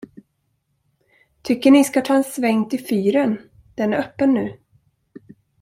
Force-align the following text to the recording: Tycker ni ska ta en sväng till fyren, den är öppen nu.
Tycker 1.41 1.71
ni 1.71 1.83
ska 1.83 2.01
ta 2.01 2.15
en 2.15 2.23
sväng 2.23 2.69
till 2.69 2.85
fyren, 2.85 3.37
den 3.75 3.93
är 3.93 3.97
öppen 3.97 4.33
nu. 4.33 4.57